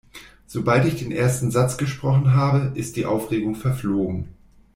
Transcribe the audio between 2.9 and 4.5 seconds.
die Aufregung verflogen.